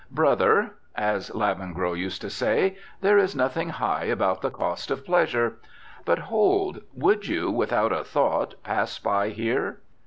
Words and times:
Brother 0.09 0.77
(as 0.95 1.29
Lavengro 1.29 1.93
used 1.95 2.21
to 2.21 2.29
say), 2.31 2.75
there 3.01 3.19
is 3.19 3.35
nothing 3.35 3.69
high 3.69 4.05
about 4.05 4.41
the 4.41 4.49
cost 4.49 4.89
of 4.89 5.05
pleasure. 5.05 5.59
But 6.05 6.17
hold! 6.17 6.81
would 6.95 7.27
you, 7.27 7.51
without 7.51 7.91
a 7.91 8.03
thought, 8.03 8.55
pass 8.63 8.97
by 8.97 9.29
here? 9.29 9.81